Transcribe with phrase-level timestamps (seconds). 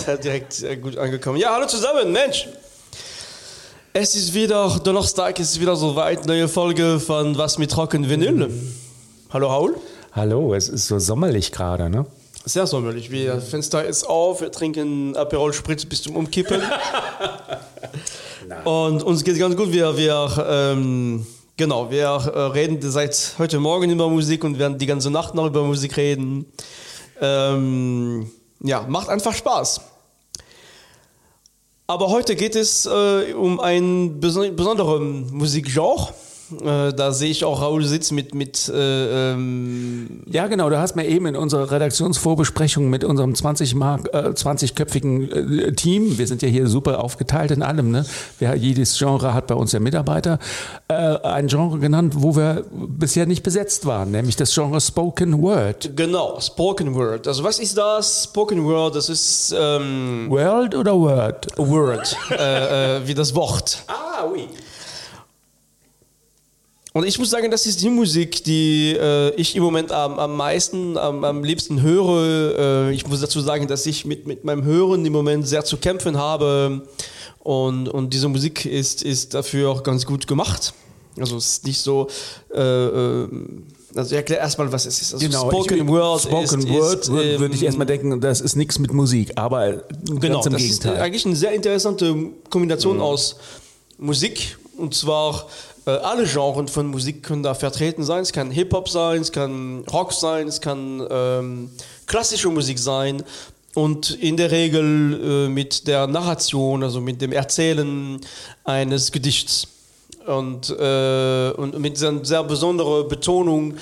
[0.00, 1.38] direkt, direkt äh, gut angekommen.
[1.38, 2.48] Ja, hallo zusammen, Mensch.
[3.92, 8.48] Es ist wieder Donnerstag, es ist wieder soweit, neue Folge von Was mit Trocken Vinyl.
[9.30, 9.76] Hallo Raul.
[10.12, 12.06] Hallo, es ist so sommerlich gerade, ne?
[12.44, 13.10] Sehr sommerlich.
[13.10, 16.60] Wir Fenster ist auf, wir trinken Aperol Spritz bis zum Umkippen.
[18.64, 19.72] Und uns geht ganz gut.
[19.72, 24.86] Wir, wir, ähm, genau, wir äh, reden seit heute Morgen über Musik und werden die
[24.86, 26.46] ganze Nacht noch über Musik reden.
[27.20, 28.30] Ähm,
[28.62, 29.80] ja, macht einfach Spaß.
[31.86, 36.14] Aber heute geht es äh, um ein beson besonderen Musikgenre.
[36.60, 40.96] Äh, da sehe ich auch Raul sitzt mit mit äh, ähm ja genau du hast
[40.96, 46.42] mir eben in unserer Redaktionsvorbesprechung mit unserem 20 mark äh, 20köpfigen äh, Team wir sind
[46.42, 48.04] ja hier super aufgeteilt in allem ne?
[48.38, 50.38] Wer jedes Genre hat bei uns der Mitarbeiter
[50.88, 55.90] äh, ein Genre genannt wo wir bisher nicht besetzt waren nämlich das Genre spoken word.
[55.96, 57.26] Genau spoken word.
[57.26, 58.24] Also was ist das?
[58.24, 61.46] Spoken word das ist ähm, world oder word?
[61.56, 63.82] Word äh, äh, wie das Wort.
[63.86, 64.48] Ah, oui.
[66.94, 70.36] Und ich muss sagen, das ist die Musik, die äh, ich im Moment am, am
[70.36, 72.90] meisten, am, am liebsten höre.
[72.90, 75.78] Äh, ich muss dazu sagen, dass ich mit, mit meinem Hören im Moment sehr zu
[75.78, 76.82] kämpfen habe.
[77.38, 80.74] Und, und diese Musik ist, ist dafür auch ganz gut gemacht.
[81.18, 82.08] Also es ist nicht so.
[82.54, 83.28] Äh, äh
[83.94, 85.14] also erklär erstmal, was es ist.
[85.14, 86.22] Also genau, Spoken ich, Word.
[86.22, 89.82] Spoken ist, Word ist, ähm, würde ich erstmal denken, das ist nichts mit Musik, aber
[90.18, 90.94] genau, das Gegenteil.
[90.94, 93.02] ist eigentlich eine sehr interessante Kombination mhm.
[93.02, 93.36] aus
[93.98, 95.46] Musik und zwar
[95.90, 98.22] alle Genren von Musik können da vertreten sein.
[98.22, 101.70] Es kann Hip-Hop sein, es kann Rock sein, es kann ähm,
[102.06, 103.24] klassische Musik sein
[103.74, 108.20] und in der Regel äh, mit der Narration, also mit dem Erzählen
[108.64, 109.66] eines Gedichts
[110.26, 113.74] und, äh, und mit einer sehr besonderen Betonung.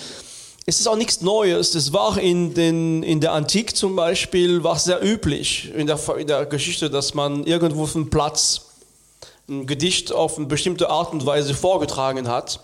[0.67, 1.75] Es ist auch nichts Neues.
[1.75, 6.27] Es war in, den, in der Antike zum Beispiel war sehr üblich in der, in
[6.27, 8.70] der Geschichte, dass man irgendwo auf dem Platz
[9.51, 12.61] ein Gedicht auf eine bestimmte Art und Weise vorgetragen hat.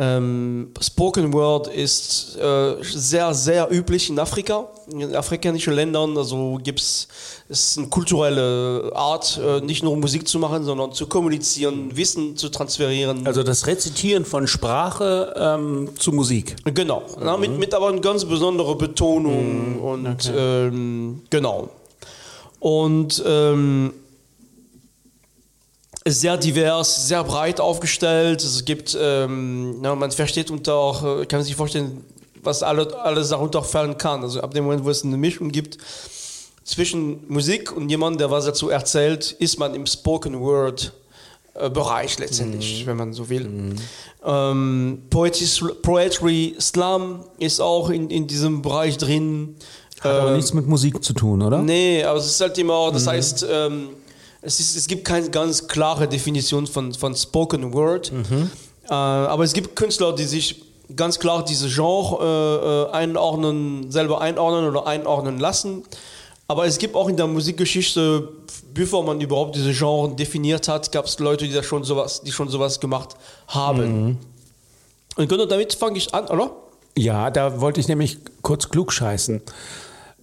[0.00, 6.16] Ähm, Spoken Word ist äh, sehr, sehr üblich in Afrika, in afrikanischen Ländern.
[6.16, 11.96] Also gibt es eine kulturelle Art, äh, nicht nur Musik zu machen, sondern zu kommunizieren,
[11.96, 13.26] Wissen zu transferieren.
[13.26, 16.54] Also das Rezitieren von Sprache ähm, zu Musik.
[16.64, 17.22] Genau, mhm.
[17.24, 19.72] Na, mit, mit aber einer ganz besonderen Betonung.
[19.72, 19.80] Mhm.
[19.80, 20.66] Und okay.
[20.68, 21.70] ähm, genau.
[22.60, 23.94] Und ähm,
[26.10, 28.42] sehr divers, sehr breit aufgestellt.
[28.42, 32.04] Es gibt, ähm, na, man versteht unter auch, äh, kann sich vorstellen,
[32.42, 34.22] was alle, alles darunter fallen kann.
[34.22, 35.78] Also ab dem Moment, wo es eine Mischung gibt
[36.64, 40.92] zwischen Musik und jemand, der was dazu erzählt, ist man im Spoken Word
[41.54, 42.86] äh, Bereich letztendlich, mhm.
[42.86, 43.48] wenn man so will.
[43.48, 43.76] Mhm.
[44.24, 49.56] Ähm, Poetry, Poetry Slam ist auch in, in diesem Bereich drin.
[50.00, 51.62] Hat aber ähm, nichts mit Musik zu tun, oder?
[51.62, 53.10] Nee, aber es ist halt immer, das mhm.
[53.10, 53.88] heißt, ähm,
[54.42, 58.50] es, ist, es gibt keine ganz klare Definition von, von Spoken Word, mhm.
[58.88, 60.62] äh, aber es gibt Künstler, die sich
[60.94, 65.82] ganz klar diese Genre äh, äh, einordnen, selber einordnen oder einordnen lassen.
[66.50, 68.26] Aber es gibt auch in der Musikgeschichte,
[68.72, 72.32] bevor man überhaupt diese Genre definiert hat, gab es Leute, die, da schon sowas, die
[72.32, 73.16] schon sowas gemacht
[73.48, 74.06] haben.
[74.06, 74.18] Mhm.
[75.16, 76.52] Und genau damit fange ich an, oder?
[76.96, 79.42] Ja, da wollte ich nämlich kurz klug scheißen.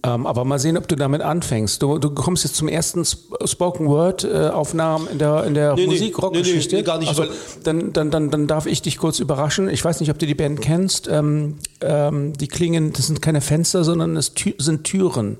[0.06, 1.82] Ähm, aber mal sehen, ob du damit anfängst.
[1.82, 5.86] Du, du kommst jetzt zum ersten Spoken Word äh, Aufnahmen in der, in der nee,
[5.86, 6.76] Musik-Rock-Geschichte.
[6.76, 7.08] Nee, nee, gar nicht.
[7.08, 7.24] Also,
[7.64, 9.68] dann, dann, dann, dann darf ich dich kurz überraschen.
[9.68, 11.08] Ich weiß nicht, ob du die Band kennst.
[11.08, 15.38] Ähm, ähm, die klingen, das sind keine Fenster, sondern es tü sind Türen.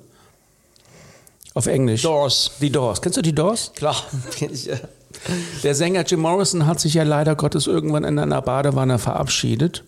[1.54, 2.02] Auf Englisch.
[2.02, 2.50] Doors.
[2.60, 3.00] Die Doors.
[3.00, 3.72] Kennst du die Doors?
[3.74, 3.96] Klar.
[5.62, 9.84] Der Sänger Jim Morrison hat sich ja leider Gottes irgendwann in einer Badewanne verabschiedet.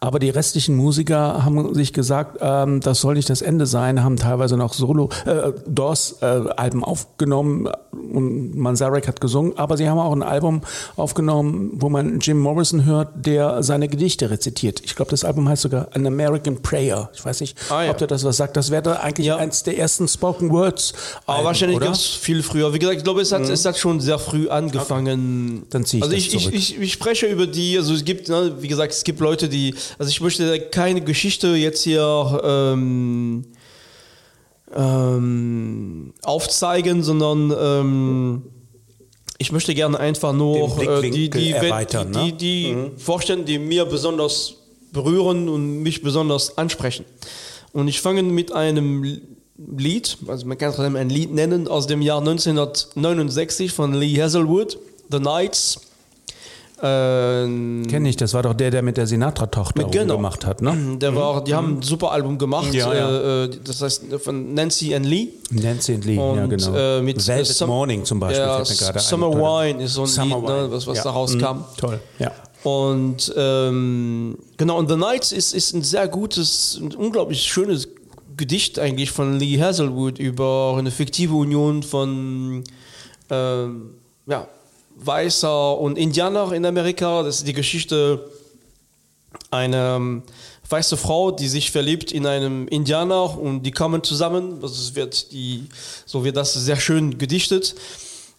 [0.00, 4.16] Aber die restlichen Musiker haben sich gesagt, ähm, das soll nicht das Ende sein, haben
[4.16, 10.12] teilweise noch Solo, äh, DOS-Alben äh, aufgenommen und Manzarek hat gesungen, aber sie haben auch
[10.12, 10.62] ein Album
[10.96, 14.80] aufgenommen, wo man Jim Morrison hört, der seine Gedichte rezitiert.
[14.84, 17.10] Ich glaube, das Album heißt sogar An American Prayer.
[17.14, 17.90] Ich weiß nicht, ah, ja.
[17.90, 18.56] ob der das was sagt.
[18.56, 19.36] Das wäre eigentlich ja.
[19.36, 20.92] eins der ersten Spoken Words.
[21.26, 22.72] Aber wahrscheinlich ganz viel früher.
[22.72, 23.50] Wie gesagt, ich glaube, es hat, mhm.
[23.50, 25.58] es hat schon sehr früh angefangen.
[25.58, 25.66] Okay.
[25.70, 28.56] Dann ziehe ich Also ich, ich, ich, ich, spreche über die, also es gibt, ne,
[28.60, 33.44] wie gesagt, es gibt Leute, die also ich möchte keine Geschichte jetzt hier ähm,
[34.74, 38.42] ähm, aufzeigen, sondern ähm,
[39.38, 42.90] ich möchte gerne einfach nur äh, die, die, erweitern, die, die, die ne?
[42.96, 44.54] vorstellen, die mir besonders
[44.92, 47.04] berühren und mich besonders ansprechen.
[47.72, 49.02] Und ich fange mit einem
[49.76, 54.78] Lied, also man kann es ein Lied nennen, aus dem Jahr 1969 von Lee Hazelwood,
[55.10, 55.80] The Nights
[56.82, 60.16] Ähm, Kenn ich, das war doch der, der mit der Sinatra-Tochter Genau.
[60.16, 60.96] gemacht hat, ne?
[61.00, 62.72] Der war, die haben ein super Album gemacht.
[62.72, 63.10] Ja, ja.
[63.10, 65.28] Äh, äh, das heißt von Nancy and Lee.
[65.50, 66.74] Nancy and Lee, ja Und, genau.
[66.74, 68.64] äh, mit Velvet Some- Morning zum Beispiel Ja.
[68.98, 71.04] Summer Wine ist so ein Summer Lied, ne, was, was Ja.
[71.04, 71.56] da rauskam.
[71.58, 71.64] Mhm.
[71.76, 72.32] Toll, ja.
[72.62, 77.88] Und ähm, genau, und The Nights ist, ist ein sehr gutes, ein unglaublich schönes
[78.36, 82.64] Gedicht eigentlich von Lee Hazelwood über eine fiktive Union von
[83.30, 83.90] ähm,
[84.26, 84.46] ja,
[85.02, 87.22] Weißer und Indianer in Amerika.
[87.22, 88.30] Das ist die Geschichte
[89.50, 90.22] einer ähm,
[90.68, 94.62] weiße Frau, die sich verliebt in einem Indianer und die kommen zusammen.
[94.62, 95.66] Es wird die,
[96.06, 97.74] so wird das sehr schön gedichtet.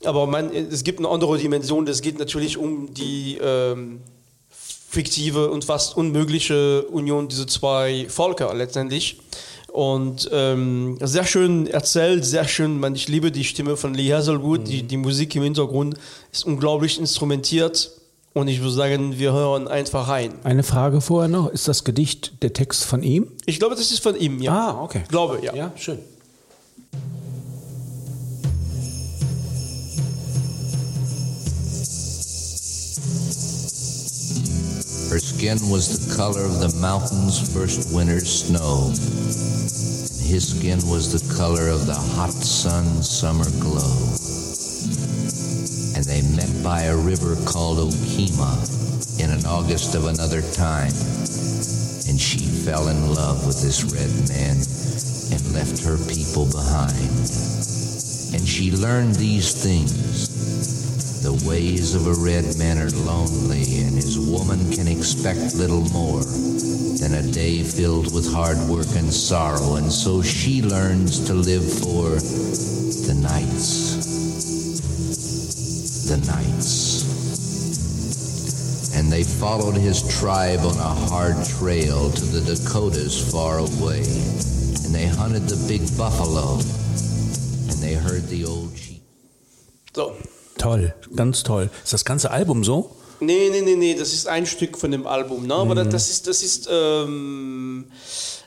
[0.03, 1.87] Aber man, es gibt eine andere Dimension.
[1.87, 4.01] Es geht natürlich um die ähm,
[4.49, 9.17] fiktive und fast unmögliche Union dieser zwei Völker letztendlich.
[9.71, 12.79] Und ähm, sehr schön erzählt, sehr schön.
[12.79, 14.67] Man, ich liebe die Stimme von Lee Hazelwood.
[14.67, 15.95] Die, die Musik im Hintergrund
[16.31, 17.91] ist unglaublich instrumentiert.
[18.33, 20.33] Und ich würde sagen, wir hören einfach rein.
[20.43, 21.49] Eine Frage vorher noch.
[21.49, 23.27] Ist das Gedicht der Text von ihm?
[23.45, 24.53] Ich glaube, das ist von ihm, ja.
[24.53, 25.01] Ah, okay.
[25.03, 25.53] Ich glaube, ja.
[25.53, 25.99] Ja, schön.
[35.11, 41.11] Her skin was the color of the mountain's first winter's snow, and his skin was
[41.11, 43.91] the color of the hot sun's summer glow.
[45.99, 48.55] And they met by a river called Okima
[49.19, 50.95] in an August of another time,
[52.07, 54.63] and she fell in love with this red man
[55.35, 57.11] and left her people behind.
[58.31, 60.40] And she learned these things.
[61.21, 66.23] The ways of a red man are lonely, and his woman can expect little more
[66.97, 71.61] than a day filled with hard work and sorrow, and so she learns to live
[71.61, 72.17] for
[73.05, 74.01] the nights.
[76.09, 77.05] The nights.
[78.95, 84.01] And they followed his tribe on a hard trail to the Dakotas far away,
[84.85, 86.57] and they hunted the big buffalo,
[87.69, 89.03] and they heard the old sheep.
[89.93, 90.20] So.
[90.61, 91.69] Toll, ganz toll.
[91.83, 92.91] Ist das ganze Album so?
[93.19, 95.47] Nee, nee, nee, nee, das ist ein Stück von dem Album.
[95.47, 95.53] Ne?
[95.53, 97.85] Aber das, das ist, das ist ähm,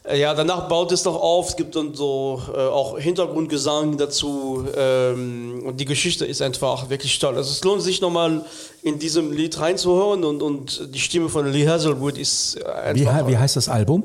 [0.04, 1.50] äh, ja, danach baut es noch auf.
[1.50, 4.64] Es gibt dann so äh, auch Hintergrundgesang dazu.
[4.76, 7.36] Ähm, und die Geschichte ist einfach wirklich toll.
[7.36, 8.44] Also es lohnt sich nochmal
[8.82, 13.26] in diesem Lied reinzuhören und, und die Stimme von Lee Hazelwood ist einfach.
[13.26, 14.04] Wie, wie heißt das Album?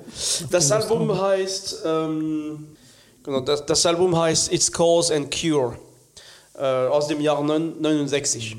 [0.49, 2.67] Das Album heißt, ähm,
[3.23, 5.75] genau, das, das Album heißt It's Cause and Cure
[6.59, 8.57] äh, aus dem Jahr 69.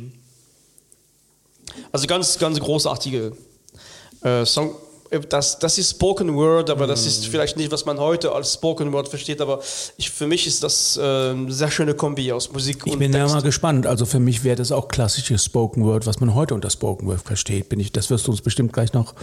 [1.93, 3.33] Also ganz, ganz großartige
[4.23, 4.75] äh, Song.
[5.29, 8.93] Das, das ist Spoken Word, aber das ist vielleicht nicht, was man heute als Spoken
[8.93, 9.59] Word versteht, aber
[9.97, 13.13] ich, für mich ist das äh, eine sehr schöne Kombi aus Musik Ich und bin
[13.13, 13.89] ja mal gespannt.
[13.89, 17.23] Also für mich wäre das auch klassisches Spoken Word, was man heute unter Spoken Word
[17.23, 17.69] versteht.
[17.69, 19.17] Bin ich, das wirst du uns bestimmt gleich noch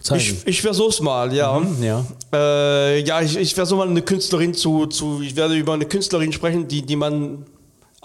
[0.00, 0.20] zeigen.
[0.20, 1.62] Ich, ich versuch's mal, ja.
[1.80, 2.04] ja.
[2.32, 6.32] Äh, ja, ich, ich versuche mal eine Künstlerin zu, zu, ich werde über eine Künstlerin
[6.32, 7.46] sprechen, die, die man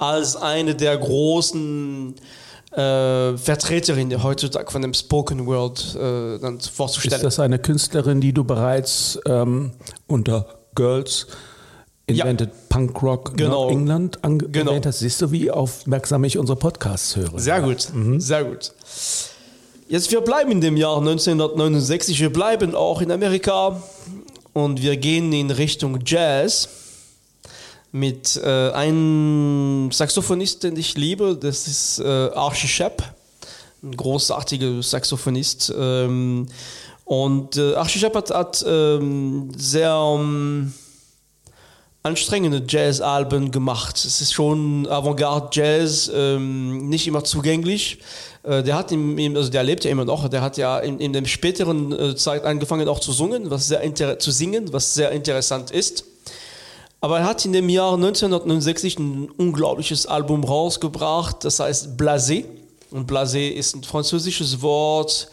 [0.01, 2.15] als eine der großen
[2.71, 7.21] äh, Vertreterinnen heutzutage von dem Spoken Word äh, dann Ist vorzustellen.
[7.21, 9.71] das eine Künstlerin, die du bereits ähm,
[10.07, 11.27] unter Girls
[12.09, 12.23] Ja.
[12.25, 13.69] Invented Punk Rock Genau.
[13.69, 14.71] England ange Genau.
[14.71, 14.99] erwähnt hast?
[14.99, 17.37] Siehst du, wie aufmerksam ich unsere Podcasts höre?
[17.39, 17.87] Sehr gut,
[18.17, 18.71] sehr gut.
[19.87, 23.81] Jetzt, wir bleiben in dem Jahr 1969, wir bleiben auch in Amerika
[24.53, 26.69] und wir gehen in Richtung Jazz
[27.91, 33.03] mit äh, einem Saxophonist, den ich liebe, das ist äh, Archie Shepp,
[33.83, 35.73] ein großartiger Saxophonist.
[35.77, 36.47] Ähm,
[37.05, 39.93] und äh, Archie Shepp hat, hat ähm, sehr...
[39.93, 40.73] Ähm,
[42.03, 43.95] anstrengende Jazz-Alben gemacht.
[43.97, 47.99] Es ist schon Avantgarde-Jazz, ähm, nicht immer zugänglich.
[48.43, 51.13] Äh, der hat im, also der lebt ja immer noch, der hat ja in, in
[51.13, 55.69] der späteren äh, Zeit angefangen auch zu singen, was sehr zu singen, was sehr interessant
[55.69, 56.05] ist.
[57.03, 62.45] Aber er hat in dem Jahr 1969 ein unglaubliches Album rausgebracht, das heißt Blasé.
[62.91, 65.27] Und Blasé ist ein französisches Wort.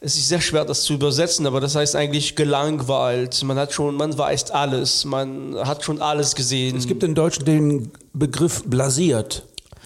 [0.00, 3.42] Es ist sehr schwer, das zu übersetzen, aber das heißt eigentlich gelangweilt.
[3.44, 6.76] Man hat schon, man weiß alles, man hat schon alles gesehen.
[6.76, 9.44] Es gibt im Deutschen den Begriff blasiert.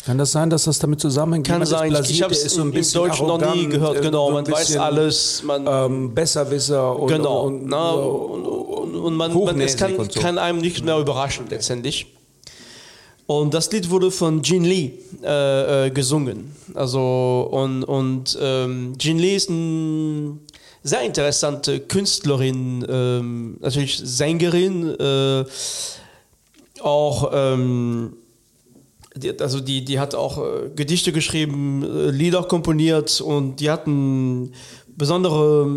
[0.09, 1.47] Kann das sein, dass das damit zusammenhängt?
[1.47, 3.99] kann sein, ich habe es so im Deutschen noch nie gehört.
[3.99, 7.43] äh, Genau, man weiß alles, man Ähm, Besserwisser und, Genau.
[7.43, 10.19] und, Na, und, und, und, und man, man, es kann, so.
[10.19, 12.07] kann einem nicht mehr überraschen letztendlich.
[13.27, 16.57] Und das Lied wurde von Jin Lee äh, äh, gesungen.
[16.73, 20.38] Also und, und ähm, Jin Lee ist eine
[20.85, 25.45] sehr interessante Künstlerin, ähm, natürlich Sängerin, äh,
[26.81, 28.15] auch ähm,
[29.19, 34.53] die, also die, die hat auch äh, Gedichte geschrieben, äh, Lieder komponiert und die hatten
[34.87, 35.69] besondere,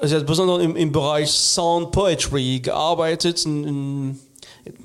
[0.00, 3.44] also hat besonders im, im Bereich Sound Poetry gearbeitet.
[3.44, 4.18] In, in,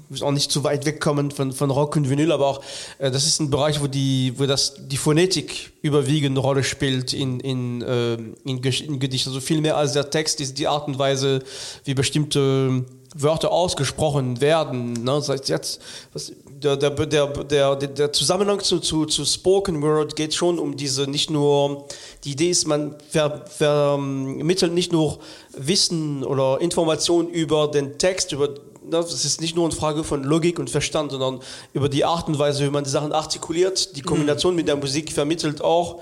[0.09, 2.61] ich auch nicht zu weit wegkommen von, von Rock und Vinyl, aber auch
[2.97, 7.39] äh, das ist ein Bereich, wo die, wo das die Phonetik überwiegende Rolle spielt in,
[7.39, 9.29] in, äh, in, in Gedichten.
[9.29, 11.43] Also viel mehr als der Text ist die Art und Weise,
[11.83, 14.93] wie bestimmte Wörter ausgesprochen werden.
[14.93, 15.11] Ne?
[15.11, 15.81] Das heißt jetzt,
[16.13, 16.33] was,
[16.65, 21.09] der, der, der, der, der Zusammenhang zu, zu, zu Spoken Word geht schon um diese
[21.09, 21.85] nicht nur,
[22.23, 25.19] die Idee ist, man ver, vermittelt nicht nur
[25.55, 28.49] Wissen oder Informationen über den Text, über
[28.89, 31.39] das ist nicht nur eine Frage von Logik und Verstand, sondern
[31.73, 33.95] über die Art und Weise, wie man die Sachen artikuliert.
[33.95, 34.57] Die Kombination mhm.
[34.57, 36.01] mit der Musik vermittelt auch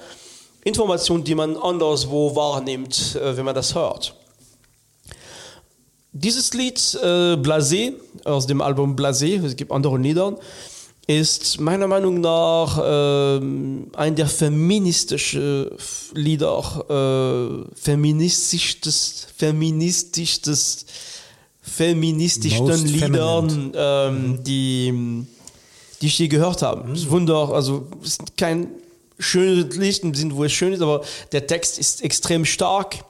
[0.64, 4.16] Informationen, die man anderswo wahrnimmt, äh, wenn man das hört.
[6.16, 7.94] Dieses Lied äh, Blasé
[8.24, 10.38] aus dem Album Blasé, es gibt andere Lieder,
[11.08, 13.38] ist meiner Meinung nach äh,
[13.98, 15.72] ein der feministischen
[16.14, 20.86] Lieder, äh, feministischstes, feministischstes,
[21.64, 25.26] feministischsten Liedern, ähm, die,
[26.00, 26.90] die ich je gehört habe.
[26.90, 27.10] Mhm.
[27.10, 28.68] Wunder, also es ist kein
[29.18, 31.02] schönes Lied im Sinn, wo es schön ist, aber
[31.32, 33.04] der Text ist extrem stark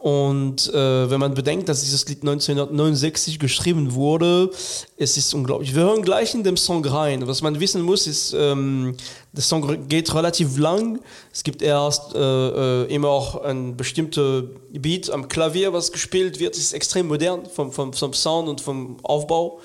[0.00, 4.50] und äh, wenn man bedenkt, dass dieses Lied 1969 geschrieben wurde,
[4.96, 5.74] es ist unglaublich.
[5.74, 7.28] Wir hören gleich in dem Song rein.
[7.28, 8.96] Was man wissen muss, ist, ähm,
[9.32, 11.00] der Song geht relativ lang.
[11.34, 16.54] Es gibt erst äh, äh, immer auch ein bestimmter Beat am Klavier, was gespielt wird.
[16.54, 19.60] Es ist extrem modern vom, vom, vom Sound und vom Aufbau.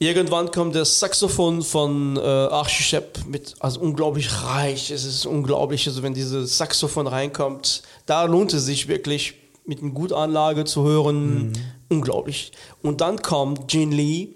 [0.00, 4.92] Irgendwann kommt das Saxophon von äh, Archie Shepp mit, also unglaublich reich.
[4.92, 9.34] Es ist unglaublich, also wenn dieses Saxophon reinkommt, da lohnt es sich wirklich
[9.66, 11.48] mit einer guten Anlage zu hören.
[11.48, 11.52] Mhm.
[11.88, 12.52] Unglaublich.
[12.82, 14.28] Und dann kommt Gene Lee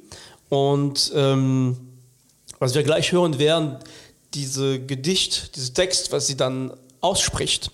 [0.49, 1.77] und ähm,
[2.59, 3.77] was wir gleich hören werden,
[4.35, 7.71] diese Gedicht, dieser Text, was sie dann ausspricht,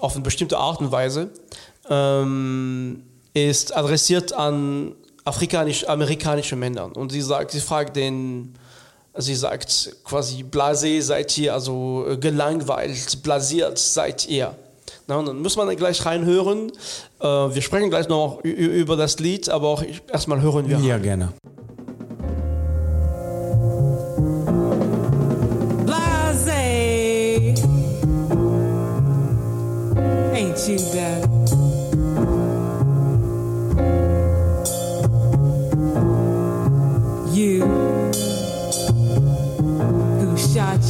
[0.00, 1.30] auf eine bestimmte Art und Weise,
[1.88, 4.94] ähm, ist adressiert an
[5.26, 6.92] afrikanisch-amerikanische Männern.
[6.92, 8.54] Und sie sagt, sie fragt den,
[9.18, 14.54] sie sagt quasi, blasé seid ihr, also äh, gelangweilt, blasiert seid ihr.
[15.08, 16.72] Na, und dann muss man gleich reinhören.
[17.20, 20.78] Äh, wir sprechen gleich noch über das Lied, aber auch erstmal hören wir.
[20.78, 21.02] Ja, rein.
[21.02, 21.32] gerne.
[25.84, 27.54] Blasé.
[30.34, 31.45] Ain't you that?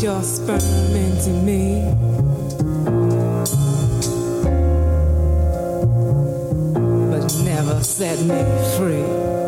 [0.02, 1.84] Your sperm into me.
[7.10, 8.42] But never set me
[8.76, 9.45] free.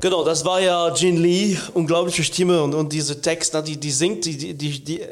[0.00, 3.90] Genau, das war ja Jin Lee, unglaubliche Stimme und, und diese Text, ne, die, die
[3.90, 5.04] singt, die, die, die äh,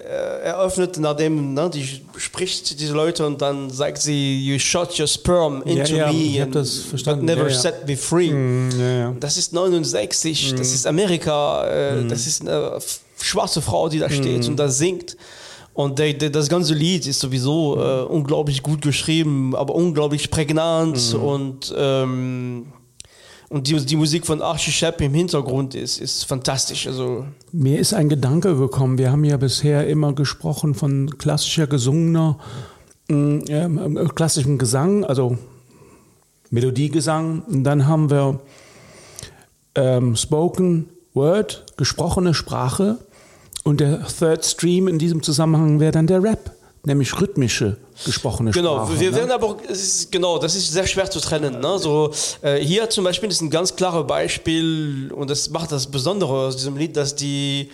[0.45, 5.63] eröffnet, nachdem, ne, die spricht diese Leute und dann sagt sie, you shot your sperm
[5.63, 7.27] into ja, ja, me ich and das verstanden.
[7.27, 8.31] never Ja, set me free.
[8.31, 9.19] Mm.
[9.21, 12.79] Das ist 69, das ist Amerika, äh, das ist eine
[13.21, 15.17] schwarze Frau, die da steht und da singt.
[15.75, 21.15] Und der, der, das ganze Lied ist sowieso äh, unglaublich gut geschrieben, aber unglaublich prägnant
[21.15, 22.67] und ähm,
[23.51, 26.87] und die, die Musik von Archie Shepp im Hintergrund ist, ist fantastisch.
[26.87, 28.99] Also Mir ist ein Gedanke gekommen.
[28.99, 32.39] Wir haben ja bisher immer gesprochen von klassischer gesungener,
[33.09, 35.39] mm, ähm, klassischem Gesang, also
[36.51, 37.43] Melodiegesang.
[37.47, 38.41] Und dann haben wir
[39.75, 42.99] ähm, Spoken Word, gesprochene Sprache.
[43.65, 46.53] Und der Third Stream in diesem Zusammenhang wäre dann der Rap,
[46.85, 49.01] nämlich rhythmische gesprochene Genau, Sprache.
[49.01, 49.17] wir ne?
[49.17, 51.61] werden aber, ist, genau, das ist sehr schwer zu trennen.
[51.61, 51.79] Ne?
[51.79, 52.13] So,
[52.43, 56.57] äh, hier zum Beispiel ist ein ganz klares Beispiel und das macht das Besondere aus
[56.57, 57.71] diesem Lied, dass die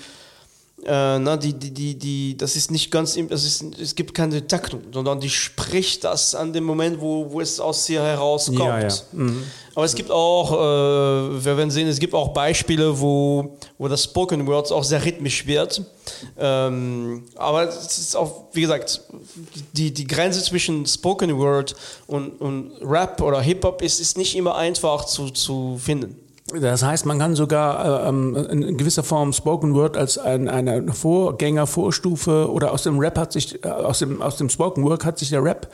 [0.87, 4.47] Äh, na, die, die, die, die, das ist nicht ganz, das ist, es gibt keine
[4.47, 8.59] Taktung, sondern die spricht das an dem Moment, wo, wo es aus ihr herauskommt.
[8.59, 8.95] Ja, ja.
[9.13, 9.45] Mhm.
[9.75, 14.05] Aber es gibt auch, äh, wir werden sehen, es gibt auch Beispiele, wo, wo das
[14.05, 15.83] Spoken Word auch sehr rhythmisch wird.
[16.39, 19.01] Ähm, aber es ist auch, wie gesagt,
[19.73, 21.75] die, die Grenze zwischen Spoken Word
[22.07, 26.24] und, und Rap oder Hip-Hop ist, ist nicht immer einfach zu, zu finden.
[26.53, 30.93] Das heißt, man kann sogar äh, ähm, in gewisser Form Spoken Word als ein, eine
[30.93, 35.07] Vorgänger, Vorstufe oder aus dem Rap hat sich, äh, aus dem, aus dem Spoken Word
[35.07, 35.73] hat sich der Rap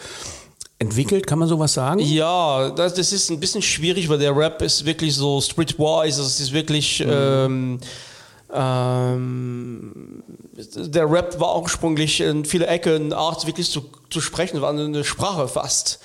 [0.79, 2.00] entwickelt, kann man sowas sagen?
[2.00, 6.41] Ja, das, das ist ein bisschen schwierig, weil der Rap ist wirklich so streetwise, es
[6.41, 7.05] ist wirklich.
[7.07, 7.81] Ähm,
[8.52, 14.71] ähm, der Rap war ursprünglich in viele Ecken eine Art, wirklich zu, zu sprechen, war
[14.71, 16.00] eine Sprache fast.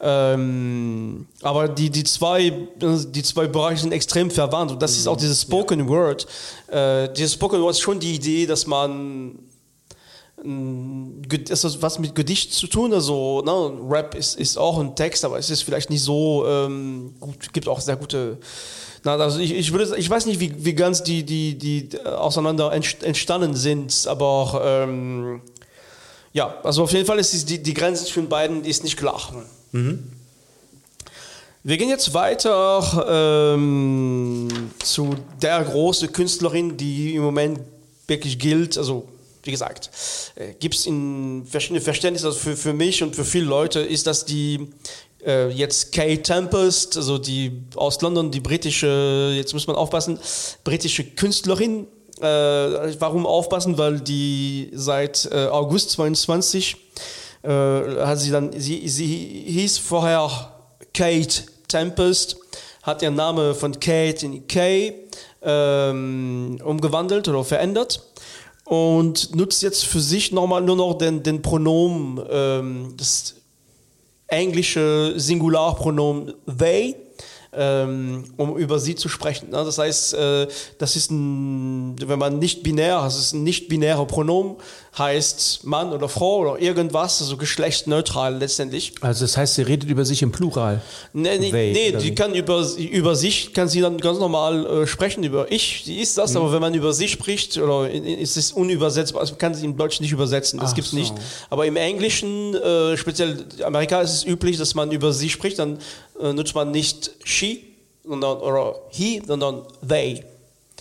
[0.00, 5.16] Ähm, aber die, die, zwei, die zwei Bereiche sind extrem verwandt und das ist auch
[5.16, 6.26] dieses Spoken Word.
[6.68, 9.38] Äh, dieses Spoken Word ist schon die Idee, dass man
[11.50, 12.94] Es hat was mit Gedicht zu tun.
[12.94, 17.14] Also ne, Rap ist, ist auch ein Text, aber es ist vielleicht nicht so ähm,
[17.20, 17.52] gut.
[17.52, 18.38] Gibt auch sehr gute.
[19.04, 22.72] Na, also ich, ich würde, ich weiß nicht, wie, wie ganz die die die auseinander
[22.72, 25.42] entst- entstanden sind, aber ähm,
[26.32, 29.20] ja, also auf jeden Fall ist die die Grenze zwischen beiden ist nicht klar.
[31.62, 34.48] Wir gehen jetzt weiter ähm,
[34.82, 37.60] zu der großen Künstlerin, die im Moment
[38.06, 38.78] wirklich gilt.
[38.78, 39.04] Also,
[39.42, 39.90] wie gesagt,
[40.36, 42.26] äh, gibt es in verschiedene Verständnisse.
[42.26, 44.68] Also für, für mich und für viele Leute ist das die
[45.24, 50.18] äh, jetzt Kay Tempest, also die aus London, die britische, jetzt muss man aufpassen,
[50.64, 51.86] britische Künstlerin.
[52.20, 53.78] Äh, warum aufpassen?
[53.78, 56.76] Weil die seit äh, August 22
[57.42, 60.52] äh, hat sie dann, sie, sie hieß vorher
[60.92, 62.36] Kate Tempest,
[62.82, 64.94] hat ihren Namen von Kate in Kay
[65.42, 68.09] ähm, umgewandelt oder verändert
[68.70, 73.34] und nutzt jetzt für sich nochmal nur noch den, den Pronomen, ähm, das
[74.28, 76.94] englische Singularpronomen they,
[77.52, 79.50] um über sie zu sprechen.
[79.50, 79.56] Ne?
[79.64, 80.46] Das heißt, äh,
[80.78, 84.56] das ist ein, wenn man nicht binär, das ist ein nicht binärer Pronomen,
[84.96, 88.92] heißt Mann oder Frau oder irgendwas, also geschlechtsneutral letztendlich.
[89.00, 90.80] Also das heißt, sie redet über sich im Plural.
[91.12, 92.14] Nee, nee, They, nee die wie?
[92.14, 96.16] kann über, über sich, kann sie dann ganz normal äh, sprechen, über ich, sie ist
[96.16, 96.20] Mhm.
[96.22, 99.76] das, aber wenn man über sie spricht, oder ist es unübersetzbar, also kann sie im
[99.76, 100.96] Deutschen nicht übersetzen, das Ach gibt's so.
[100.96, 101.14] nicht.
[101.50, 105.58] Aber im Englischen, äh, speziell in Amerika ist es üblich, dass man über sie spricht,
[105.58, 105.78] dann
[106.32, 107.64] nutzt man nicht she,
[108.04, 110.24] sondern, oder he, sondern they.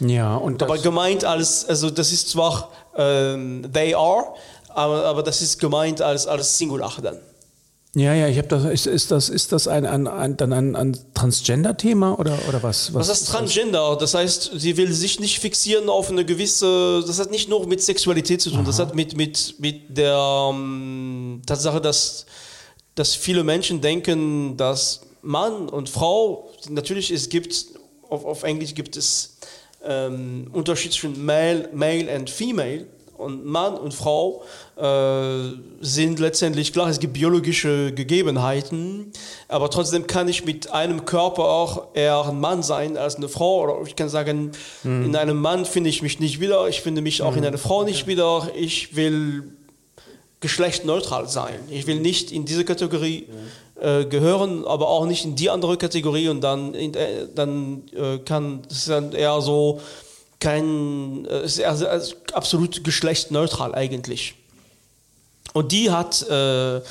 [0.02, 4.34] Ja, und das, Aber gemeint als, also das ist zwar ähm, they are,
[4.70, 7.18] aber, aber das ist gemeint als, als Singular dann.
[7.96, 10.76] ja, ja, ich habe das, ist, ist das, ist das ein, ein, ein, dann ein,
[10.76, 12.94] ein Transgender-Thema oder, oder was?
[12.94, 13.98] Was ist Transgender?
[13.98, 17.04] Das heißt, sie will sich nicht fixieren auf eine gewisse.
[17.06, 21.42] Das hat nicht nur mit Sexualität zu tun, das hat mit, mit, mit der ähm,
[21.46, 22.26] Tatsache, dass,
[22.96, 27.68] dass viele Menschen denken, dass Mann und Frau, natürlich es gibt,
[28.10, 29.38] auf, auf Englisch gibt es
[29.84, 32.86] ähm, Unterschied zwischen Male, Male and Female.
[33.18, 34.44] Und Mann und Frau
[34.78, 35.52] äh,
[35.82, 39.12] sind letztendlich klar, es gibt biologische Gegebenheiten,
[39.50, 43.64] aber trotzdem kann ich mit einem Körper auch eher ein Mann sein als eine Frau.
[43.64, 44.54] Oder ich kann sagen,
[44.86, 47.84] in einem Mann finde ich mich nicht wieder, ich finde mich auch in einer Frau
[47.84, 48.52] nicht wieder.
[48.56, 49.44] Ich will
[50.40, 51.60] geschlechtsneutral sein.
[51.70, 53.28] Ich will nicht in diese Kategorie
[53.82, 58.20] äh, gehören, aber auch nicht in die andere Kategorie und dann, in, äh, dann äh,
[58.20, 59.80] kann es dann eher so
[60.40, 64.36] kein, äh, es ist eher, also absolut geschlechtsneutral eigentlich.
[65.54, 66.82] Und die hat, äh,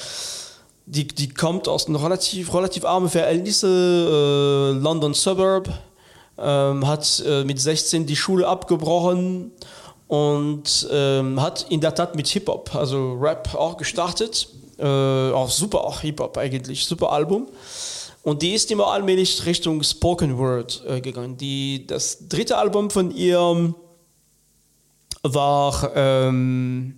[0.86, 5.68] die, die kommt aus einer relativ, relativ armen Verhältnisse, äh, London Suburb,
[6.38, 9.52] ähm, hat äh, mit 16 die Schule abgebrochen
[10.08, 14.48] und ähm, hat in der Tat mit Hip-Hop, also Rap auch gestartet.
[14.78, 14.84] Äh,
[15.32, 17.48] auch super, auch Hip-Hop eigentlich, super Album.
[18.22, 21.36] Und die ist immer allmählich Richtung Spoken Word äh, gegangen.
[21.36, 23.74] Die, das dritte Album von ihr
[25.22, 26.94] war ähm,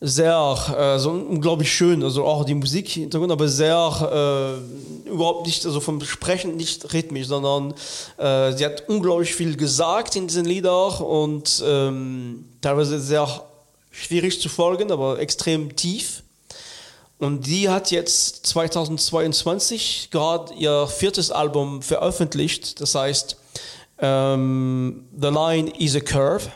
[0.00, 4.58] sehr, äh, unglaublich schön, also auch die Musik Hintergrund, aber sehr,
[5.06, 7.74] äh, überhaupt nicht, also vom Sprechen nicht rhythmisch, sondern
[8.16, 13.28] äh, sie hat unglaublich viel gesagt in diesen Liedern und ähm, teilweise sehr
[13.90, 16.22] schwierig zu folgen, aber extrem tief.
[17.20, 23.36] Und die hat jetzt 2022 gerade ihr viertes Album veröffentlicht, das heißt
[23.98, 26.50] ähm, The Line is a Curve.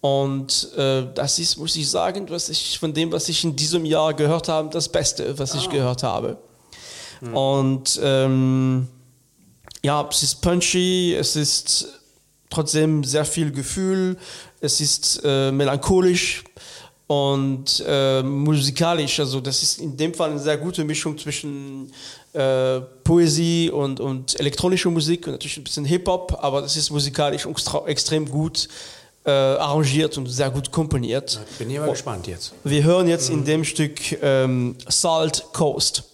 [0.00, 3.84] Und äh, das ist, muss ich sagen, was ich von dem, was ich in diesem
[3.84, 6.38] Jahr gehört habe, das Beste, was ich gehört habe.
[7.32, 8.86] Und ähm,
[9.82, 11.88] ja, es ist punchy, es ist
[12.50, 14.18] trotzdem sehr viel Gefühl.
[14.60, 16.44] Es ist äh, melancholisch
[17.14, 19.20] und äh, musikalisch.
[19.20, 21.92] Also das ist in dem Fall eine sehr gute Mischung zwischen
[22.32, 27.46] äh, Poesie und, und elektronische Musik und natürlich ein bisschen Hip-Hop, aber das ist musikalisch
[27.86, 28.68] extrem gut
[29.24, 31.40] äh, arrangiert und sehr gut komponiert.
[31.58, 32.52] Bin ich mal gespannt jetzt.
[32.64, 36.04] Wir hören jetzt in dem Stück ähm, Salt Coast.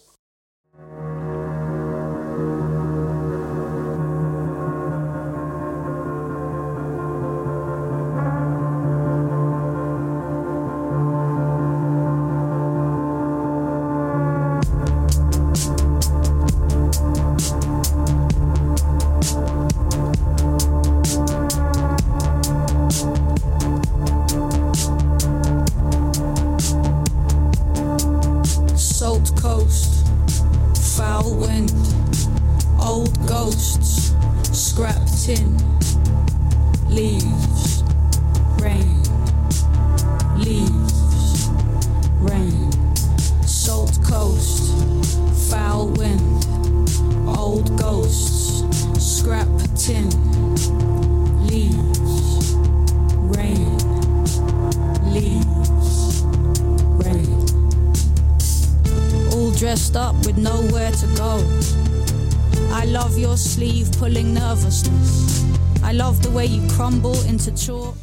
[63.50, 65.44] Sleeve pulling nervousness.
[65.82, 67.96] I love the way you crumble into chalk.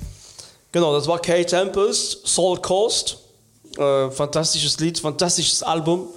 [0.74, 3.20] Genau, das war Kay Tempest, Salt Coast.
[3.78, 6.08] Äh, fantastisches Lied, fantastisches Album.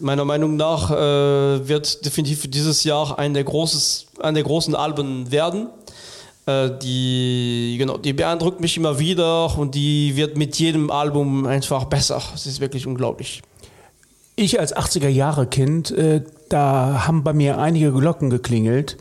[0.00, 4.74] Meiner Meinung nach äh, wird definitiv für dieses Jahr ein der, großes, ein der großen
[4.74, 5.68] Alben werden.
[6.46, 11.84] Äh, die, genau, die beeindruckt mich immer wieder und die wird mit jedem Album einfach
[11.84, 12.20] besser.
[12.34, 13.42] Es ist wirklich unglaublich.
[14.36, 16.22] Ich als 80er Jahre Kind, äh,
[16.54, 18.96] da haben bei mir einige Glocken geklingelt.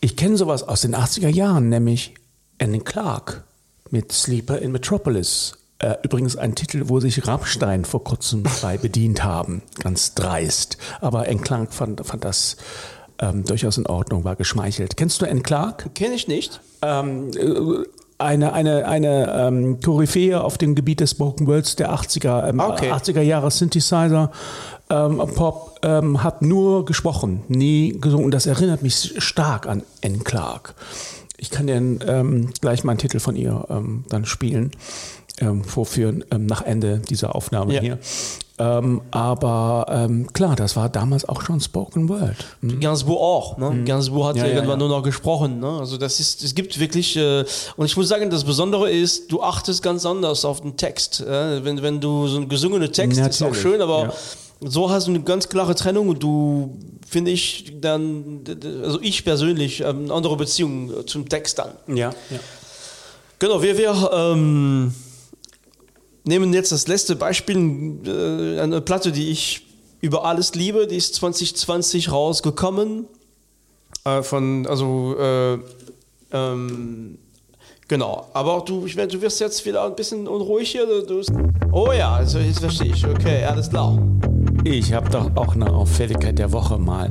[0.00, 2.14] Ich kenne sowas aus den 80er Jahren, nämlich
[2.60, 3.44] Annie Clark
[3.90, 5.56] mit Sleeper in Metropolis.
[5.78, 9.62] Äh, übrigens ein Titel, wo sich Rammstein vor kurzem bei bedient haben.
[9.78, 10.76] Ganz dreist.
[11.00, 12.56] Aber Anne Clark fand, fand das
[13.20, 14.96] ähm, durchaus in Ordnung, war geschmeichelt.
[14.96, 15.94] Kennst du Anne Clark?
[15.94, 16.60] Kenne ich nicht.
[16.82, 17.84] ähm, äh,
[18.18, 22.90] eine, eine, eine ähm, Koryphäe auf dem Gebiet des Spoken Words der 80er, ähm, Okay.
[22.92, 24.30] 80er Jahre Synthesizer.
[24.90, 28.24] Ähm, Pop ähm, hat nur gesprochen, nie gesungen.
[28.26, 30.74] Und das erinnert mich stark an Anne Clark.
[31.38, 34.70] Ich kann dir ähm, gleich mal einen Titel von ihr ähm, dann spielen,
[35.40, 37.80] ähm, vorführen ähm, nach Ende dieser Aufnahme Ja.
[37.80, 37.98] hier.
[38.56, 42.36] Ähm, aber ähm, klar, das war damals auch schon Spoken Word.
[42.62, 43.58] Gainsbourg auch.
[43.58, 43.82] Ne?
[43.84, 44.40] Gainsbourg hat Mhm.
[44.42, 44.86] Ja, ja, irgendwann ja.
[44.86, 45.58] nur noch gesprochen.
[45.58, 45.78] Ne?
[45.80, 47.44] Also das ist, es gibt wirklich, äh,
[47.76, 51.20] und ich muss sagen, das Besondere ist, du achtest ganz anders auf den Text.
[51.20, 51.64] Äh?
[51.64, 54.12] Wenn, wenn du so einen gesungenen Text ist auch Natürlich, schön, aber ja.
[54.70, 58.44] so hast du eine ganz klare Trennung und du, finde ich, dann,
[58.84, 61.72] also ich persönlich, ähm, eine andere Beziehung zum Text dann.
[61.88, 62.38] Ja, ja.
[63.40, 64.94] Genau, wir, wir ähm,
[66.24, 67.56] nehmen jetzt das letzte Beispiel,
[68.06, 69.66] äh, eine Platte, die ich
[70.00, 73.06] über alles liebe, die ist 2020 rausgekommen.
[74.04, 75.58] Äh, von, also, äh,
[76.32, 77.18] ähm,
[77.88, 78.26] genau.
[78.34, 80.86] Aber du, ich, werd- du wirst jetzt wieder ein bisschen unruhig hier.
[81.06, 81.22] Du,
[81.72, 83.06] oh ja, also jetzt verstehe ich.
[83.06, 83.98] Okay, alles klar.
[84.64, 87.08] Ich habe doch auch eine Auffälligkeit der Woche mal.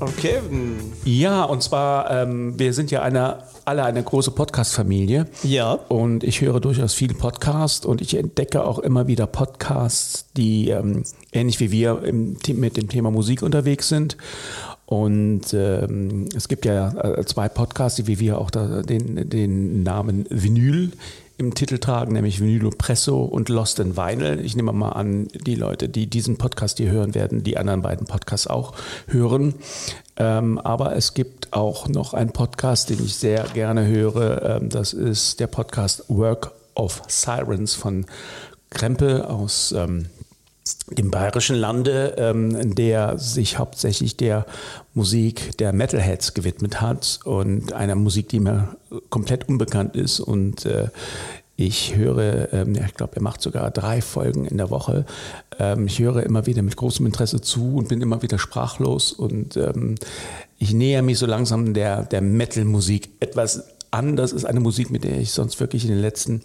[0.00, 0.38] Okay,
[1.04, 5.26] Ja, und zwar, ähm, wir sind ja eine, alle eine große Podcast-Familie.
[5.42, 5.72] Ja.
[5.74, 11.02] Und ich höre durchaus viel Podcast und ich entdecke auch immer wieder Podcasts, die ähm,
[11.32, 14.16] ähnlich wie wir im, mit dem Thema Musik unterwegs sind.
[14.86, 19.82] Und ähm, es gibt ja äh, zwei Podcasts, die wie wir auch da, den, den
[19.82, 20.92] Namen Vinyl
[21.40, 24.44] im Titel tragen, nämlich Vinyl Presso und Lost in Vinyl.
[24.44, 28.06] Ich nehme mal an, die Leute, die diesen Podcast hier hören werden, die anderen beiden
[28.06, 28.74] Podcasts auch
[29.08, 29.54] hören.
[30.16, 34.60] Ähm, aber es gibt auch noch einen Podcast, den ich sehr gerne höre.
[34.60, 38.04] Ähm, das ist der Podcast Work of Sirens von
[38.68, 40.10] Krempe aus ähm,
[40.90, 44.46] dem bayerischen Lande, ähm, der sich hauptsächlich der
[44.94, 48.76] Musik der Metalheads gewidmet hat und einer Musik, die mir
[49.08, 50.20] komplett unbekannt ist.
[50.20, 50.88] Und äh,
[51.56, 55.04] ich höre, ähm, ich glaube, er macht sogar drei Folgen in der Woche.
[55.58, 59.12] Ähm, ich höre immer wieder mit großem Interesse zu und bin immer wieder sprachlos.
[59.12, 59.96] Und ähm,
[60.58, 64.16] ich näher mich so langsam der, der Metal-Musik etwas an.
[64.16, 66.42] Das ist eine Musik, mit der ich sonst wirklich in den letzten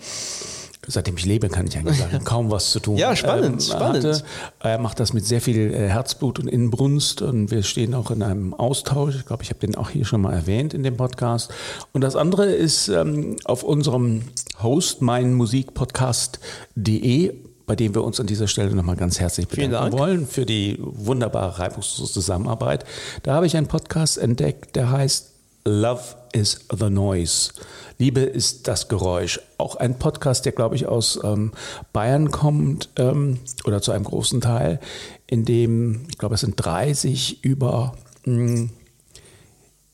[0.87, 2.95] seitdem ich lebe, kann ich eigentlich sagen, kaum was zu tun.
[2.97, 4.23] Ja, spannend, ähm, spannend.
[4.59, 8.23] Er macht das mit sehr viel äh, Herzblut und Inbrunst und wir stehen auch in
[8.23, 9.15] einem Austausch.
[9.15, 11.51] Ich glaube, ich habe den auch hier schon mal erwähnt in dem Podcast.
[11.93, 14.21] Und das andere ist ähm, auf unserem
[14.61, 17.33] Host, meinmusikpodcast.de
[17.67, 19.97] bei dem wir uns an dieser Stelle nochmal ganz herzlich bedanken Dank.
[19.97, 22.85] wollen für die wunderbare, reibungslose Zusammenarbeit.
[23.23, 25.34] Da habe ich einen Podcast entdeckt, der heißt
[25.67, 27.51] Love is the Noise.
[27.97, 29.39] Liebe ist das Geräusch.
[29.57, 31.53] Auch ein Podcast, der, glaube ich, aus ähm,
[31.91, 34.79] Bayern kommt ähm, oder zu einem großen Teil,
[35.25, 38.69] in dem, ich glaube, es sind 30 über mh,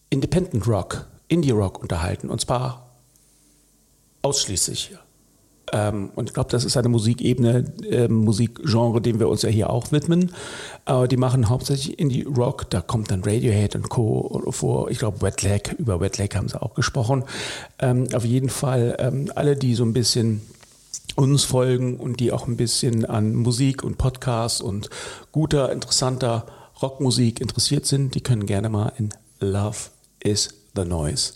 [0.10, 2.30] Independent Rock, Indie Rock unterhalten.
[2.30, 2.92] Und zwar
[4.24, 4.92] ausschließlich.
[5.72, 9.70] Ähm, und ich glaube, das ist eine Musikebene, ähm, Musikgenre, dem wir uns ja hier
[9.70, 10.32] auch widmen.
[10.86, 14.44] Äh, die machen hauptsächlich Indie-Rock, da kommt dann Radiohead und Co.
[14.52, 14.90] vor.
[14.92, 17.24] Ich glaube, Wet Leg, über Wet Leg haben sie auch gesprochen.
[17.80, 20.42] Ähm, auf jeden Fall ähm, alle, die so ein bisschen
[21.16, 24.90] uns folgen und die auch ein bisschen an Musik und Podcasts und
[25.32, 26.46] guter, interessanter
[26.82, 29.78] Rockmusik interessiert sind, die können gerne mal in Love
[30.20, 31.34] is the Noise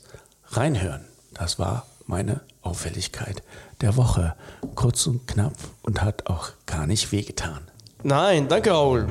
[0.48, 1.06] reinhören.
[1.34, 3.44] Das war meine Auffälligkeit
[3.82, 4.36] der Woche.
[4.76, 7.60] Kurz und knapp und hat auch gar nicht wehgetan.
[8.04, 9.08] Nein, danke, Raoul.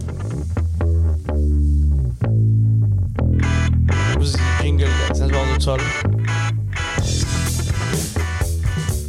[4.63, 5.81] Jingle, das war so toll.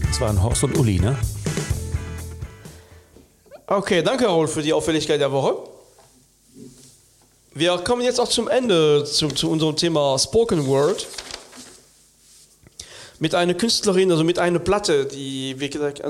[0.07, 1.17] Das waren Horst und Uli, ne?
[3.67, 5.55] Okay, danke, Raoul, für die Auffälligkeit der Woche.
[7.53, 11.07] Wir kommen jetzt auch zum Ende zu, zu unserem Thema Spoken Word.
[13.19, 15.55] Mit einer Künstlerin, also mit einer Platte, die,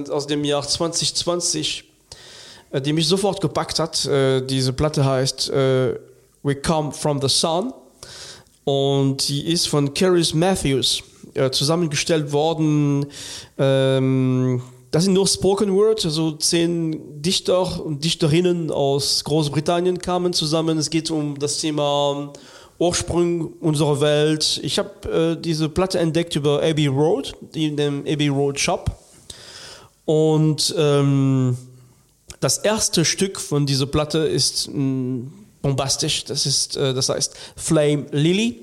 [0.10, 1.84] aus dem Jahr 2020,
[2.72, 4.06] äh, die mich sofort gepackt hat.
[4.06, 6.00] Äh, Diese Platte heißt äh,
[6.42, 7.74] We Come From The Sun
[8.64, 11.04] und die ist von Caris Matthews
[11.52, 13.08] zusammengestellt worden.
[13.58, 20.78] Ähm, das sind nur Spoken Word, also zehn Dichter und Dichterinnen aus Großbritannien kamen zusammen.
[20.78, 22.32] Es geht um das Thema
[22.78, 24.60] Ursprung unserer Welt.
[24.64, 28.92] Ich habe äh, diese Platte entdeckt über Abbey Road, in dem Abbey Road Shop.
[30.06, 31.58] Und ähm,
[32.40, 35.28] das erste Stück von dieser Platte ist mh,
[35.62, 36.26] bombastisch.
[36.26, 38.62] Das ist, äh, das heißt Flame Lily,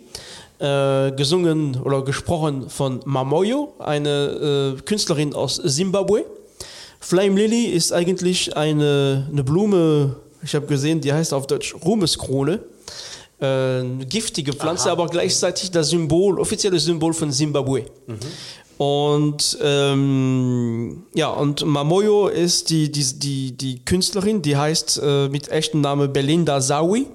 [0.59, 6.25] äh, gesungen oder gesprochen von Mamoyo, eine äh, Künstlerin aus Simbabwe.
[7.01, 12.61] Flame Lily ist eigentlich eine, eine Blume, ich habe gesehen, die heißt auf Deutsch Ruhmeskrone.
[13.43, 17.87] Äh, giftige Pflanze, aber gleichzeitig das Symbol, offizielle Symbol von Simbabwe.
[18.79, 25.49] Und ähm, ja, und Mamoyo ist die, die, die, die Künstlerin, die heißt äh, mit
[25.51, 27.07] echtem Namen Belinda Zawi.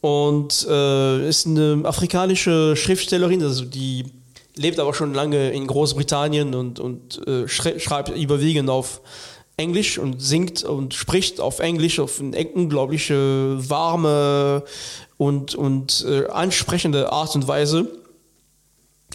[0.00, 4.04] Und äh, ist eine afrikanische Schriftstellerin, also die
[4.54, 9.02] lebt aber schon lange in Großbritannien und, und äh, schrei schreibt überwiegend auf
[9.56, 14.64] Englisch und singt und spricht auf Englisch auf eine unglaubliche warme
[15.16, 17.88] und, und äh, ansprechende Art und Weise.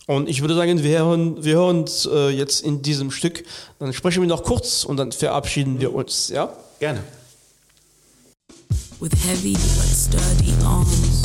[0.07, 3.43] Und ich würde sagen, wir hören, wir hören uns äh, jetzt in diesem Stück.
[3.79, 6.29] Dann sprechen wir noch kurz und dann verabschieden wir uns.
[6.29, 6.51] Ja?
[6.79, 7.03] Gerne.
[9.01, 11.23] with heavy but sturdy arms.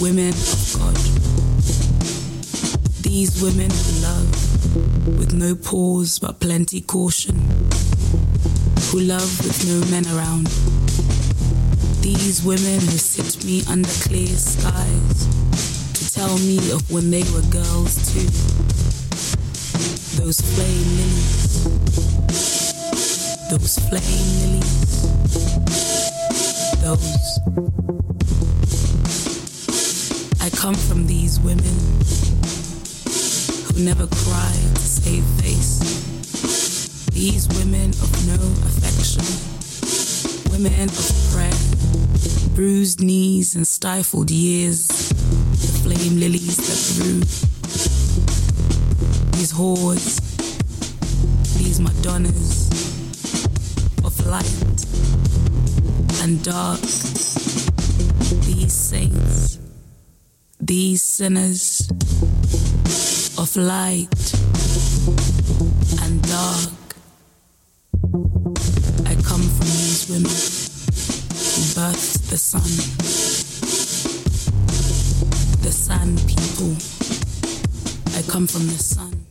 [0.00, 1.19] Women of God.
[3.12, 7.34] These women who love with no pause but plenty caution.
[8.92, 10.46] Who love with no men around.
[12.02, 15.26] These women who sit me under clear skies
[15.94, 18.30] to tell me of when they were girls too.
[20.22, 21.64] Those flame lilies.
[23.50, 24.80] Those flame lilies
[26.80, 27.40] those.
[30.40, 31.74] I come from these women
[33.72, 35.78] who never cry to save face.
[37.12, 39.24] These women of no affection,
[40.50, 47.20] women of prayer, bruised knees and stifled years, the flame lilies that grew.
[49.38, 50.20] These hordes,
[51.58, 52.70] these Madonnas
[54.04, 54.84] of light
[56.22, 56.80] and dark.
[58.46, 59.58] These saints,
[60.60, 61.90] these sinners
[63.40, 64.34] of light
[66.02, 66.72] and dark.
[69.06, 72.70] I come from these women who birthed the sun.
[75.62, 76.76] The sun people.
[78.18, 79.26] I come from the sun.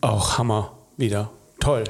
[0.00, 1.30] Auch Hammer wieder.
[1.62, 1.84] Toll.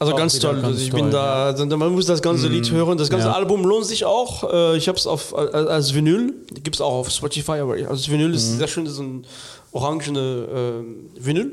[0.00, 0.54] Also Auch ganz toll.
[0.54, 2.98] ganz also ich toll, bin da, also man muss das ganze Lied hören.
[2.98, 3.34] Das ganze Ja.
[3.34, 4.52] Album lohnt sich auch.
[4.52, 6.34] Äh, Ich habe es auf als als Vinyl.
[6.64, 9.24] Gibt es auch auf Spotify, aber als Vinyl ist sehr schön, so ein
[9.72, 10.82] orangene
[11.20, 11.52] äh, Vinyl.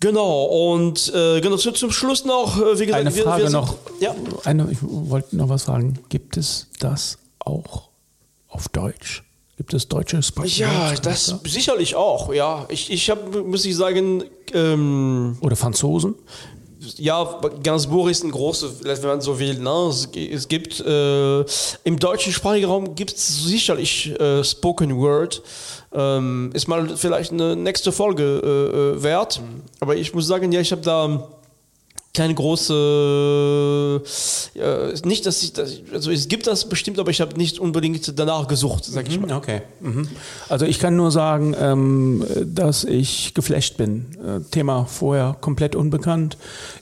[0.00, 0.44] Genau,
[0.74, 3.60] und äh, genau zu, zum Schluss noch, äh, wie gesagt, Eine wir- Frage wir sind,
[3.60, 3.76] noch.
[4.00, 5.98] Ja, Eine, ich wollte noch was fragen.
[6.08, 7.88] Gibt es das auch
[8.48, 9.22] auf Deutsch?
[9.56, 12.32] Gibt es deutsche Spoken ja das sicherlich auch.
[12.32, 16.14] Ja, ich, ich habe, muss ich sagen, ähm, Oder Franzosen?
[16.96, 19.58] ja, Gainsbourg ist ein großer, wenn man so will.
[19.58, 19.90] Ne?
[20.32, 21.40] Es, gibt äh,
[21.84, 25.42] im deutschen sprachigen Raum gibt es sicherlich äh, Spoken Word.
[25.92, 29.40] Ähm, ist mal vielleicht eine nächste Folge äh, äh wert.
[29.80, 31.28] Aber ich muss sagen, ja, ich habe da
[32.14, 34.02] keine große
[34.54, 38.18] äh, nicht dass ich dass, also es gibt das bestimmt aber ich habe nicht unbedingt
[38.18, 39.62] danach gesucht sag ich Mhm, mal Okay.
[39.80, 40.08] Mhm.
[40.48, 44.06] Also ich kann nur sagen, ähm, dass ich geflasht bin.
[44.24, 46.36] Äh, Thema vorher komplett unbekannt.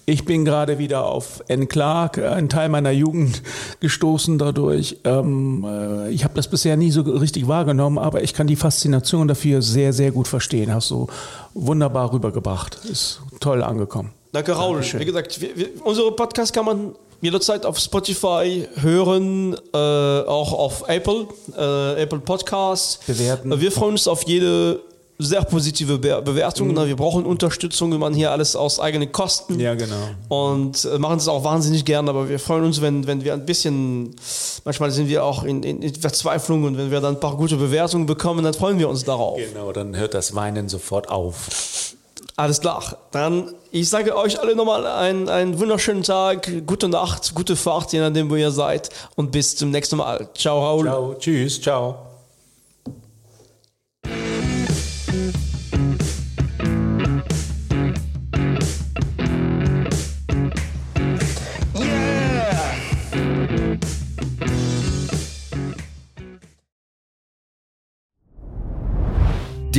[0.04, 1.68] Ich bin gerade wieder auf N.
[1.68, 3.42] Clark, einen Teil meiner Jugend,
[3.80, 4.98] gestoßen dadurch.
[5.04, 9.28] Ähm, äh, ich habe das bisher nie so richtig wahrgenommen, aber ich kann die Faszination
[9.28, 10.74] dafür sehr, sehr gut verstehen.
[10.74, 11.06] Hast du
[11.54, 12.84] wunderbar rübergebracht.
[12.84, 14.19] Ist toll angekommen.
[14.32, 14.74] Danke, Raul.
[14.74, 15.00] Dankeschön.
[15.00, 20.84] Wie gesagt, wir, wir, unsere Podcast kann man jederzeit auf Spotify hören, äh, auch auf
[20.88, 23.00] Apple, äh, Apple Podcasts.
[23.06, 23.60] Bewerten.
[23.60, 24.80] Wir freuen uns auf jede
[25.20, 26.68] sehr positive Be Bewertung.
[26.68, 26.86] Mhm.
[26.86, 29.60] Wir brauchen Unterstützung, wir machen hier alles aus eigenen Kosten.
[29.60, 29.94] Ja, genau.
[30.28, 33.44] Und äh, machen es auch wahnsinnig gern, aber wir freuen uns, wenn, wenn wir ein
[33.44, 34.16] bisschen,
[34.64, 37.56] manchmal sind wir auch in, in, in Verzweiflung und wenn wir dann ein paar gute
[37.56, 39.38] Bewertungen bekommen, dann freuen wir uns darauf.
[39.38, 41.96] Genau, dann hört das Weinen sofort auf.
[42.40, 42.96] Alles klar.
[43.10, 48.00] Dann, ich sage euch alle nochmal einen, einen wunderschönen Tag, gute Nacht, gute Fahrt, je
[48.00, 48.88] nachdem, wo ihr seid.
[49.14, 50.26] Und bis zum nächsten Mal.
[50.34, 50.86] Ciao, Raul.
[50.86, 52.06] Ciao, tschüss, ciao.